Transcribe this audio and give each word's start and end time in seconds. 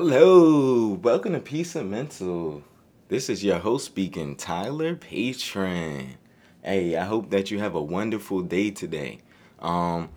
Hello, 0.00 0.90
welcome 0.90 1.32
to 1.32 1.40
Peace 1.40 1.74
and 1.74 1.90
Mental. 1.90 2.62
This 3.08 3.28
is 3.28 3.42
your 3.42 3.58
host 3.58 3.84
speaking, 3.84 4.36
Tyler 4.36 4.94
Patron. 4.94 6.14
Hey, 6.62 6.94
I 6.94 7.02
hope 7.02 7.30
that 7.30 7.50
you 7.50 7.58
have 7.58 7.74
a 7.74 7.82
wonderful 7.82 8.42
day 8.42 8.70
today. 8.70 9.18
Um, 9.58 10.10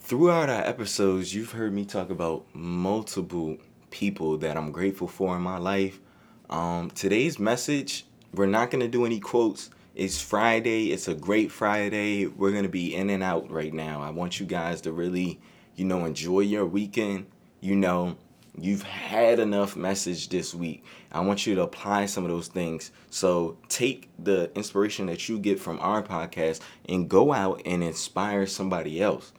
throughout 0.00 0.48
our 0.48 0.62
episodes, 0.62 1.34
you've 1.34 1.52
heard 1.52 1.74
me 1.74 1.84
talk 1.84 2.08
about 2.08 2.46
multiple 2.54 3.58
people 3.90 4.38
that 4.38 4.56
I'm 4.56 4.72
grateful 4.72 5.08
for 5.08 5.36
in 5.36 5.42
my 5.42 5.58
life. 5.58 6.00
Um, 6.48 6.90
today's 6.92 7.38
message, 7.38 8.06
we're 8.32 8.46
not 8.46 8.70
gonna 8.70 8.88
do 8.88 9.04
any 9.04 9.20
quotes. 9.20 9.68
It's 9.94 10.22
Friday. 10.22 10.90
It's 10.90 11.06
a 11.06 11.14
great 11.14 11.52
Friday. 11.52 12.24
We're 12.24 12.52
gonna 12.52 12.70
be 12.70 12.94
in 12.94 13.10
and 13.10 13.22
out 13.22 13.50
right 13.50 13.74
now. 13.74 14.00
I 14.00 14.08
want 14.08 14.40
you 14.40 14.46
guys 14.46 14.80
to 14.80 14.92
really, 14.92 15.38
you 15.76 15.84
know, 15.84 16.06
enjoy 16.06 16.40
your 16.40 16.64
weekend. 16.64 17.26
You 17.60 17.76
know, 17.76 18.16
you've 18.62 18.82
had 18.82 19.38
enough 19.38 19.76
message 19.76 20.28
this 20.28 20.54
week. 20.54 20.84
I 21.12 21.20
want 21.20 21.46
you 21.46 21.54
to 21.56 21.62
apply 21.62 22.06
some 22.06 22.24
of 22.24 22.30
those 22.30 22.48
things. 22.48 22.90
So 23.10 23.58
take 23.68 24.10
the 24.18 24.50
inspiration 24.54 25.06
that 25.06 25.28
you 25.28 25.38
get 25.38 25.58
from 25.60 25.78
our 25.80 26.02
podcast 26.02 26.60
and 26.88 27.08
go 27.08 27.32
out 27.32 27.62
and 27.64 27.82
inspire 27.82 28.46
somebody 28.46 29.02
else. 29.02 29.32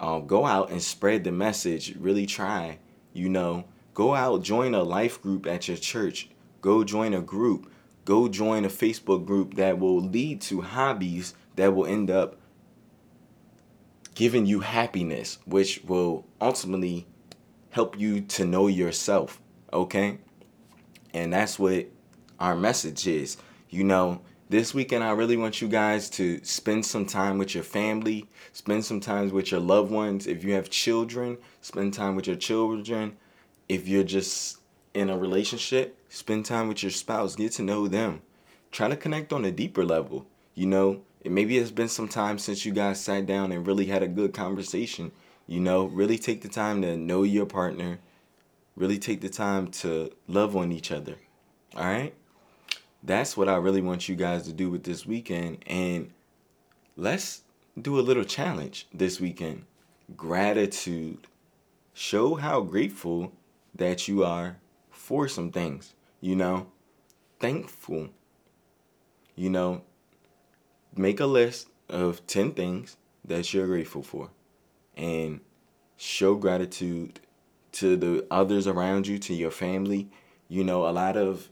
Um, 0.00 0.26
go 0.26 0.44
out 0.44 0.70
and 0.70 0.82
spread 0.82 1.24
the 1.24 1.32
message. 1.32 1.94
Really 1.98 2.26
try, 2.26 2.78
you 3.12 3.28
know, 3.28 3.64
go 3.94 4.14
out, 4.14 4.42
join 4.42 4.74
a 4.74 4.82
life 4.82 5.22
group 5.22 5.46
at 5.46 5.68
your 5.68 5.76
church. 5.76 6.28
Go 6.60 6.84
join 6.84 7.14
a 7.14 7.20
group. 7.20 7.70
Go 8.04 8.28
join 8.28 8.64
a 8.64 8.68
Facebook 8.68 9.26
group 9.26 9.54
that 9.54 9.78
will 9.78 10.00
lead 10.00 10.40
to 10.42 10.60
hobbies 10.60 11.34
that 11.56 11.74
will 11.74 11.86
end 11.86 12.10
up 12.10 12.36
giving 14.14 14.46
you 14.46 14.60
happiness, 14.60 15.38
which 15.44 15.82
will 15.84 16.26
ultimately 16.40 17.06
help 17.76 18.00
you 18.00 18.22
to 18.22 18.46
know 18.46 18.68
yourself, 18.68 19.38
okay? 19.70 20.16
And 21.12 21.30
that's 21.30 21.58
what 21.58 21.84
our 22.40 22.56
message 22.56 23.06
is. 23.06 23.36
You 23.68 23.84
know, 23.84 24.22
this 24.48 24.72
weekend 24.72 25.04
I 25.04 25.10
really 25.10 25.36
want 25.36 25.60
you 25.60 25.68
guys 25.68 26.08
to 26.10 26.42
spend 26.42 26.86
some 26.86 27.04
time 27.04 27.36
with 27.36 27.54
your 27.54 27.64
family, 27.64 28.30
spend 28.54 28.86
some 28.86 28.98
time 28.98 29.28
with 29.28 29.50
your 29.50 29.60
loved 29.60 29.90
ones. 29.90 30.26
If 30.26 30.42
you 30.42 30.54
have 30.54 30.70
children, 30.70 31.36
spend 31.60 31.92
time 31.92 32.16
with 32.16 32.26
your 32.26 32.36
children. 32.36 33.18
If 33.68 33.86
you're 33.86 34.04
just 34.04 34.56
in 34.94 35.10
a 35.10 35.18
relationship, 35.18 35.98
spend 36.08 36.46
time 36.46 36.68
with 36.68 36.82
your 36.82 36.92
spouse, 36.92 37.36
get 37.36 37.52
to 37.52 37.62
know 37.62 37.88
them. 37.88 38.22
Try 38.72 38.88
to 38.88 38.96
connect 38.96 39.34
on 39.34 39.44
a 39.44 39.50
deeper 39.50 39.84
level. 39.84 40.24
You 40.54 40.64
know, 40.64 41.02
maybe 41.26 41.58
it's 41.58 41.70
been 41.70 41.90
some 41.90 42.08
time 42.08 42.38
since 42.38 42.64
you 42.64 42.72
guys 42.72 43.04
sat 43.04 43.26
down 43.26 43.52
and 43.52 43.66
really 43.66 43.84
had 43.84 44.02
a 44.02 44.08
good 44.08 44.32
conversation 44.32 45.12
you 45.46 45.60
know, 45.60 45.84
really 45.84 46.18
take 46.18 46.42
the 46.42 46.48
time 46.48 46.82
to 46.82 46.96
know 46.96 47.22
your 47.22 47.46
partner. 47.46 47.98
Really 48.74 48.98
take 48.98 49.20
the 49.20 49.28
time 49.28 49.68
to 49.68 50.10
love 50.26 50.56
on 50.56 50.72
each 50.72 50.90
other. 50.90 51.16
All 51.74 51.84
right? 51.84 52.14
That's 53.02 53.36
what 53.36 53.48
I 53.48 53.56
really 53.56 53.80
want 53.80 54.08
you 54.08 54.16
guys 54.16 54.42
to 54.44 54.52
do 54.52 54.70
with 54.70 54.82
this 54.82 55.06
weekend. 55.06 55.64
And 55.66 56.10
let's 56.96 57.42
do 57.80 57.98
a 57.98 58.02
little 58.02 58.24
challenge 58.24 58.86
this 58.92 59.20
weekend. 59.20 59.64
Gratitude. 60.16 61.26
Show 61.94 62.34
how 62.34 62.60
grateful 62.62 63.32
that 63.74 64.08
you 64.08 64.24
are 64.24 64.58
for 64.90 65.28
some 65.28 65.50
things, 65.52 65.94
you 66.20 66.34
know? 66.34 66.66
Thankful. 67.38 68.08
You 69.36 69.50
know, 69.50 69.82
make 70.96 71.20
a 71.20 71.26
list 71.26 71.68
of 71.88 72.26
10 72.26 72.52
things 72.52 72.96
that 73.24 73.52
you're 73.52 73.66
grateful 73.66 74.02
for 74.02 74.30
and 74.96 75.40
show 75.96 76.34
gratitude 76.34 77.20
to 77.72 77.96
the 77.96 78.26
others 78.30 78.66
around 78.66 79.06
you, 79.06 79.18
to 79.18 79.34
your 79.34 79.50
family. 79.50 80.08
You 80.48 80.64
know, 80.64 80.88
a 80.88 80.90
lot 80.90 81.16
of 81.16 81.50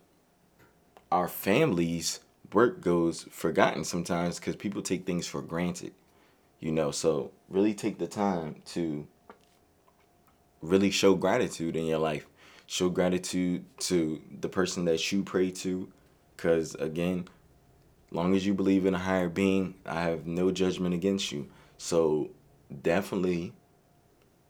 our 1.12 1.28
families' 1.28 2.20
work 2.52 2.80
goes 2.80 3.26
forgotten 3.30 3.84
sometimes 3.84 4.38
because 4.38 4.56
people 4.56 4.82
take 4.82 5.04
things 5.04 5.26
for 5.26 5.42
granted. 5.42 5.92
You 6.60 6.72
know, 6.72 6.90
so 6.90 7.30
really 7.48 7.74
take 7.74 7.98
the 7.98 8.06
time 8.06 8.62
to 8.66 9.06
really 10.62 10.90
show 10.90 11.14
gratitude 11.14 11.76
in 11.76 11.84
your 11.84 11.98
life. 11.98 12.26
Show 12.66 12.88
gratitude 12.88 13.64
to 13.80 14.22
the 14.40 14.48
person 14.48 14.86
that 14.86 15.12
you 15.12 15.22
pray 15.22 15.50
to. 15.50 15.92
Because, 16.36 16.74
again, 16.76 17.28
long 18.10 18.34
as 18.34 18.46
you 18.46 18.54
believe 18.54 18.86
in 18.86 18.94
a 18.94 18.98
higher 18.98 19.28
being, 19.28 19.74
I 19.84 20.00
have 20.02 20.26
no 20.26 20.50
judgment 20.50 20.94
against 20.94 21.30
you. 21.32 21.48
So 21.76 22.30
definitely 22.82 23.52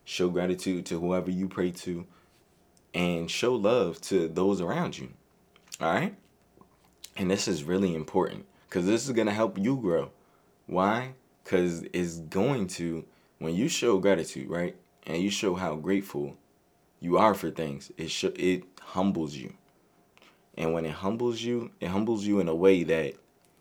show 0.04 0.28
gratitude 0.28 0.86
to 0.86 1.00
whoever 1.00 1.30
you 1.30 1.48
pray 1.48 1.70
to 1.70 2.06
and 2.92 3.30
show 3.30 3.54
love 3.54 4.00
to 4.02 4.28
those 4.28 4.60
around 4.60 4.98
you. 4.98 5.10
All 5.80 5.92
right? 5.92 6.14
And 7.16 7.30
this 7.30 7.48
is 7.48 7.64
really 7.64 7.94
important 7.94 8.46
because 8.68 8.86
this 8.86 9.04
is 9.04 9.12
going 9.12 9.26
to 9.26 9.32
help 9.32 9.58
you 9.58 9.76
grow. 9.76 10.10
Why? 10.66 11.14
Because 11.42 11.82
it's 11.92 12.18
going 12.18 12.68
to, 12.68 13.04
when 13.38 13.54
you 13.54 13.68
show 13.68 13.98
gratitude, 13.98 14.48
right? 14.48 14.76
And 15.06 15.22
you 15.22 15.30
show 15.30 15.54
how 15.54 15.76
grateful 15.76 16.36
you 17.00 17.18
are 17.18 17.34
for 17.34 17.50
things, 17.50 17.92
it, 17.98 18.10
sh- 18.10 18.24
it 18.36 18.64
humbles 18.80 19.34
you. 19.34 19.52
And 20.56 20.72
when 20.72 20.86
it 20.86 20.92
humbles 20.92 21.42
you, 21.42 21.70
it 21.80 21.88
humbles 21.88 22.24
you 22.24 22.40
in 22.40 22.48
a 22.48 22.54
way 22.54 22.84
that, 22.84 23.14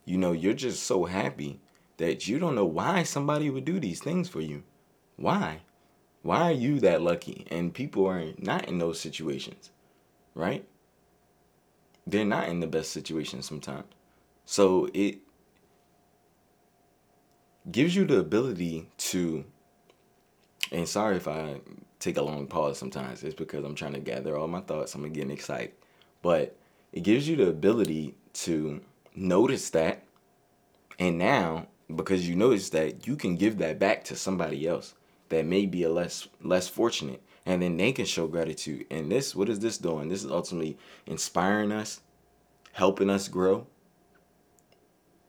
you 0.05 0.17
know, 0.17 0.31
you're 0.31 0.53
just 0.53 0.83
so 0.83 1.05
happy 1.05 1.59
that 1.97 2.27
you 2.27 2.39
don't 2.39 2.55
know 2.55 2.65
why 2.65 3.03
somebody 3.03 3.49
would 3.49 3.65
do 3.65 3.79
these 3.79 3.99
things 3.99 4.29
for 4.29 4.41
you. 4.41 4.63
Why? 5.15 5.61
Why 6.21 6.43
are 6.43 6.53
you 6.53 6.79
that 6.79 7.01
lucky? 7.01 7.45
And 7.51 7.73
people 7.73 8.05
are 8.07 8.31
not 8.37 8.67
in 8.67 8.79
those 8.79 8.99
situations, 8.99 9.71
right? 10.33 10.65
They're 12.07 12.25
not 12.25 12.49
in 12.49 12.59
the 12.59 12.67
best 12.67 12.91
situations 12.91 13.45
sometimes. 13.45 13.85
So 14.45 14.89
it 14.93 15.19
gives 17.71 17.95
you 17.95 18.05
the 18.05 18.19
ability 18.19 18.89
to, 18.97 19.45
and 20.71 20.87
sorry 20.87 21.17
if 21.17 21.27
I 21.27 21.61
take 21.99 22.17
a 22.17 22.21
long 22.21 22.47
pause 22.47 22.77
sometimes, 22.77 23.23
it's 23.23 23.35
because 23.35 23.63
I'm 23.63 23.75
trying 23.75 23.93
to 23.93 23.99
gather 23.99 24.37
all 24.37 24.47
my 24.47 24.61
thoughts. 24.61 24.95
I'm 24.95 25.09
getting 25.13 25.31
excited. 25.31 25.71
But 26.21 26.57
it 26.91 27.01
gives 27.03 27.27
you 27.27 27.35
the 27.35 27.47
ability 27.47 28.15
to 28.33 28.81
notice 29.15 29.69
that. 29.71 30.03
And 30.99 31.17
now 31.17 31.67
because 31.93 32.27
you 32.27 32.35
notice 32.35 32.69
that 32.69 33.07
you 33.07 33.15
can 33.15 33.35
give 33.35 33.57
that 33.57 33.79
back 33.79 34.03
to 34.05 34.15
somebody 34.15 34.67
else 34.67 34.95
that 35.29 35.45
may 35.45 35.65
be 35.65 35.83
a 35.83 35.89
less 35.89 36.27
less 36.41 36.67
fortunate 36.67 37.21
and 37.45 37.61
then 37.61 37.77
they 37.77 37.91
can 37.91 38.05
show 38.05 38.27
gratitude. 38.27 38.85
And 38.89 39.11
this 39.11 39.35
what 39.35 39.49
is 39.49 39.59
this 39.59 39.77
doing? 39.77 40.09
This 40.09 40.23
is 40.23 40.31
ultimately 40.31 40.77
inspiring 41.05 41.71
us 41.71 42.01
helping 42.73 43.09
us 43.09 43.27
grow 43.27 43.67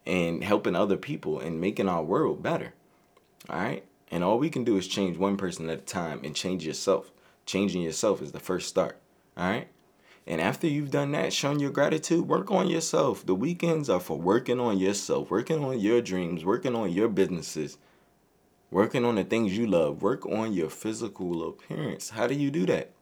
and 0.07 0.43
helping 0.43 0.77
other 0.77 0.97
people 0.97 1.41
and 1.41 1.61
making 1.61 1.89
our 1.89 2.03
world 2.03 2.43
better. 2.43 2.75
All 3.49 3.59
right? 3.59 3.85
And 4.11 4.23
all 4.23 4.39
we 4.39 4.51
can 4.51 4.65
do 4.65 4.77
is 4.77 4.87
change 4.87 5.17
one 5.17 5.37
person 5.37 5.69
at 5.69 5.79
a 5.79 5.83
time 5.83 6.21
and 6.25 6.37
change 6.37 6.67
yourself. 6.67 7.11
Changing 7.47 7.83
yourself 7.83 8.23
is 8.23 8.33
the 8.33 8.41
first 8.41 8.69
start. 8.69 8.99
All 9.37 9.49
right 9.49 9.69
and 10.27 10.41
after 10.41 10.67
you've 10.67 10.91
done 10.91 11.13
that, 11.13 11.33
shown 11.35 11.61
your 11.61 11.71
gratitude, 11.71 12.27
work 12.27 12.51
on 12.51 12.69
yourself. 12.69 13.27
The 13.27 13.35
weekends 13.35 13.91
are 13.91 14.01
for 14.01 14.19
working 14.19 14.59
on 14.59 14.79
yourself, 14.79 15.31
working 15.31 15.63
on 15.63 15.79
your 15.79 16.01
dreams, 16.01 16.45
working 16.45 16.75
on 16.75 16.91
your 16.91 17.09
businesses, 17.09 17.77
working 18.71 19.05
on 19.05 19.17
the 19.17 19.25
things 19.25 19.57
you 19.57 19.67
love. 19.67 20.01
Work 20.01 20.25
on 20.25 20.55
your 20.55 20.71
physical 20.71 21.47
appearance. 21.47 22.11
How 22.11 22.27
do 22.27 22.35
you 22.35 22.51
do 22.51 22.65
that? 22.67 22.93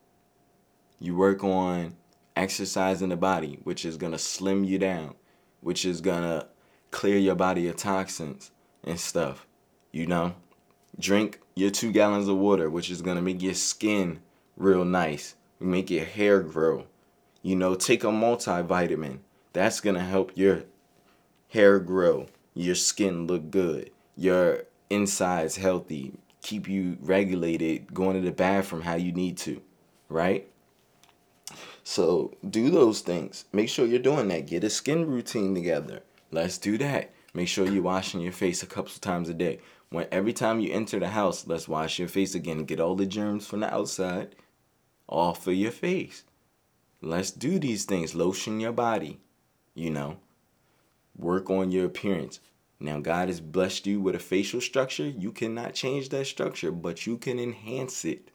You 0.99 1.15
work 1.15 1.43
on 1.45 1.95
exercising 2.35 3.09
the 3.09 3.15
body, 3.15 3.59
which 3.63 3.85
is 3.85 3.95
going 3.95 4.11
to 4.11 4.19
slim 4.19 4.65
you 4.65 4.77
down, 4.77 5.15
which 5.61 5.85
is 5.85 6.01
going 6.01 6.23
to 6.23 6.47
clear 6.91 7.17
your 7.17 7.35
body 7.35 7.69
of 7.69 7.77
toxins 7.77 8.51
and 8.83 8.99
stuff. 8.99 9.47
You 9.93 10.07
know? 10.07 10.35
Drink 10.99 11.39
your 11.55 11.71
two 11.71 11.93
gallons 11.93 12.27
of 12.27 12.37
water, 12.37 12.69
which 12.69 12.91
is 12.91 13.01
going 13.01 13.15
to 13.15 13.21
make 13.21 13.41
your 13.41 13.53
skin 13.53 14.19
real 14.57 14.83
nice, 14.83 15.35
make 15.59 15.89
your 15.89 16.05
hair 16.05 16.41
grow 16.41 16.85
you 17.43 17.55
know, 17.55 17.75
take 17.75 18.03
a 18.03 18.07
multivitamin. 18.07 19.19
That's 19.51 19.79
going 19.79 19.95
to 19.95 20.01
help 20.01 20.31
your 20.35 20.63
hair 21.49 21.77
grow, 21.79 22.25
your 22.55 22.73
skin 22.73 23.27
look 23.27 23.51
good, 23.51 23.91
your 24.15 24.63
insides 24.89 25.57
healthy, 25.57 26.13
keep 26.41 26.67
you 26.67 26.97
regulated, 27.01 27.93
going 27.93 28.15
to 28.15 28.21
the 28.21 28.31
bathroom 28.31 28.81
how 28.81 28.95
you 28.95 29.11
need 29.11 29.37
to, 29.37 29.61
right? 30.09 30.49
So 31.83 32.33
do 32.49 32.71
those 32.71 33.01
things. 33.01 33.45
Make 33.51 33.69
sure 33.69 33.85
you're 33.85 33.99
doing 33.99 34.29
that. 34.29 34.47
Get 34.47 34.63
a 34.63 34.69
skin 34.69 35.05
routine 35.05 35.53
together. 35.53 36.01
Let's 36.31 36.57
do 36.57 36.77
that. 36.79 37.11
Make 37.33 37.47
sure 37.47 37.67
you're 37.67 37.83
washing 37.83 38.21
your 38.21 38.31
face 38.31 38.63
a 38.63 38.67
couple 38.67 38.91
times 39.01 39.27
a 39.29 39.33
day. 39.33 39.59
When 39.89 40.07
every 40.11 40.33
time 40.33 40.59
you 40.59 40.71
enter 40.71 40.99
the 40.99 41.09
house, 41.09 41.45
let's 41.45 41.67
wash 41.67 41.99
your 41.99 42.07
face 42.07 42.35
again. 42.35 42.65
Get 42.65 42.79
all 42.79 42.95
the 42.95 43.05
germs 43.05 43.45
from 43.45 43.59
the 43.59 43.73
outside 43.73 44.35
off 45.07 45.45
of 45.45 45.53
your 45.53 45.71
face. 45.71 46.23
Let's 47.03 47.31
do 47.31 47.59
these 47.59 47.83
things. 47.83 48.15
Lotion 48.15 48.61
your 48.61 48.71
body, 48.71 49.19
you 49.75 49.89
know. 49.89 50.19
Work 51.17 51.49
on 51.49 51.69
your 51.69 51.85
appearance. 51.85 52.39
Now, 52.79 53.01
God 53.01 53.27
has 53.27 53.41
blessed 53.41 53.85
you 53.85 53.99
with 53.99 54.15
a 54.15 54.19
facial 54.19 54.61
structure. 54.61 55.09
You 55.09 55.33
cannot 55.33 55.73
change 55.73 56.07
that 56.09 56.27
structure, 56.27 56.71
but 56.71 57.05
you 57.05 57.17
can 57.17 57.39
enhance 57.39 58.05
it. 58.05 58.31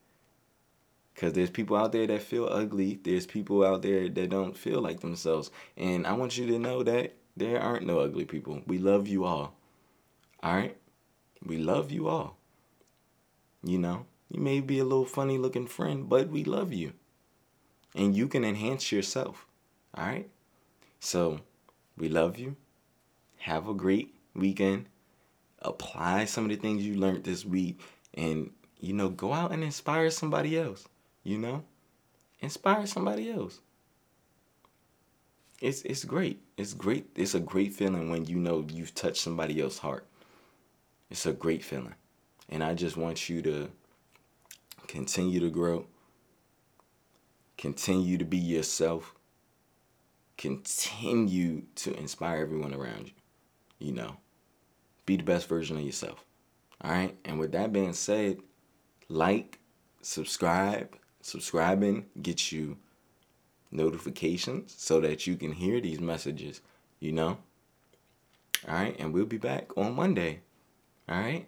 Because 1.15 1.33
there's 1.33 1.49
people 1.49 1.79
out 1.79 1.93
there 1.93 2.07
that 2.07 2.21
feel 2.21 2.47
ugly. 2.47 3.01
There's 3.03 3.27
people 3.27 3.65
out 3.65 3.81
there 3.81 4.07
that 4.07 4.31
don't 4.31 4.57
feel 4.57 4.83
like 4.83 5.01
themselves. 5.01 5.51
And 5.79 6.07
I 6.07 6.13
want 6.13 6.37
you 6.37 6.47
to 6.49 6.59
know 6.59 6.83
that 6.83 7.15
there 7.39 7.61
aren't 7.61 7.87
no 7.87 8.01
ugly 8.01 8.27
people. 8.27 8.61
We 8.67 8.77
love 8.77 9.09
you 9.09 9.25
all. 9.25 9.55
All 10.43 10.55
right? 10.55 10.77
We 11.43 11.57
love 11.57 11.91
you 11.91 12.09
all. 12.09 12.37
You 13.65 13.79
know, 13.79 14.05
you 14.29 14.41
may 14.43 14.61
be 14.61 14.79
a 14.79 14.85
little 14.85 15.07
funny 15.07 15.39
looking 15.39 15.67
friend, 15.67 16.07
but 16.07 16.29
we 16.29 16.45
love 16.45 16.73
you. 16.73 16.93
And 17.99 18.17
you 18.17 18.29
can 18.29 18.45
enhance 18.45 18.91
yourself. 18.91 19.47
All 19.95 20.07
right? 20.07 20.31
So, 21.01 21.41
we 21.99 22.09
love 22.09 22.39
you. 22.39 22.57
Have 23.39 23.69
a 23.69 23.75
great 23.75 24.15
weekend. 24.35 24.87
Apply 25.61 26.25
some 26.25 26.45
of 26.45 26.51
the 26.51 26.57
things 26.57 26.87
you 26.87 26.95
learned 26.95 27.25
this 27.25 27.45
week 27.45 27.81
and, 28.15 28.51
you 28.81 28.95
know, 28.95 29.09
go 29.09 29.33
out 29.33 29.53
and 29.53 29.65
inspire 29.65 30.11
somebody 30.11 30.59
else. 30.59 30.87
You 31.25 31.39
know? 31.39 31.65
Inspire 32.41 32.87
somebody 32.87 33.31
else. 33.31 33.61
It's 35.61 35.83
it's 35.83 36.05
great. 36.05 36.41
It's 36.57 36.73
great. 36.73 37.09
It's 37.17 37.35
a 37.35 37.41
great 37.41 37.75
feeling 37.75 38.11
when 38.11 38.27
you 38.27 38.37
know 38.37 38.65
you've 38.73 38.95
touched 38.95 39.21
somebody 39.21 39.61
else's 39.61 39.81
heart. 39.81 40.07
It's 41.11 41.27
a 41.27 41.33
great 41.33 41.65
feeling. 41.65 41.95
And 42.49 42.63
I 42.63 42.75
just 42.75 42.97
want 42.97 43.29
you 43.29 43.43
to 43.43 43.69
continue 44.87 45.41
to 45.41 45.51
grow. 45.51 45.87
Continue 47.59 48.17
to 48.17 48.25
be 48.25 48.39
yourself. 48.39 49.15
Continue 50.39 51.63
to 51.75 51.95
inspire 51.99 52.41
everyone 52.41 52.73
around 52.73 53.09
you. 53.09 53.13
You 53.81 53.93
know, 53.93 54.17
be 55.05 55.17
the 55.17 55.25
best 55.25 55.49
version 55.49 55.77
of 55.77 55.83
yourself. 55.83 56.25
All 56.81 56.91
right. 56.91 57.17
And 57.25 57.39
with 57.39 57.53
that 57.53 57.73
being 57.73 57.93
said, 57.93 58.39
like, 59.09 59.59
subscribe, 60.01 60.97
subscribing 61.21 62.07
gets 62.23 62.53
you 62.53 62.77
notifications 63.71 64.75
so 64.77 65.01
that 65.01 65.27
you 65.27 65.37
can 65.37 65.53
hear 65.53 65.81
these 65.81 66.01
messages, 66.01 66.61
you 67.01 67.13
know? 67.13 67.39
All 68.67 68.75
right, 68.75 68.97
and 68.99 69.13
we'll 69.13 69.27
be 69.27 69.39
back 69.39 69.77
on 69.77 69.95
Monday. 69.95 70.41
All 71.09 71.19
right? 71.19 71.47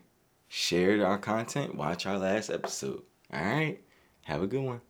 Share 0.48 1.04
our 1.06 1.18
content, 1.18 1.74
watch 1.74 2.06
our 2.06 2.18
last 2.18 2.50
episode. 2.50 3.02
All 3.32 3.42
right? 3.42 3.80
Have 4.22 4.42
a 4.42 4.46
good 4.46 4.62
one. 4.62 4.80